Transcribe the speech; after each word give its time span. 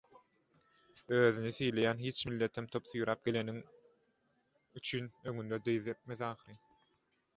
Özüni 1.17 1.51
sylaýan 1.57 2.01
hiç 2.05 2.21
milletem 2.31 2.67
top 2.77 2.89
süýräp 2.93 3.21
geleniň 3.29 3.61
üçin 4.81 5.11
öňüňde 5.33 5.61
dyz 5.69 5.91
epmez 5.95 6.25
ahyryn. 6.31 6.63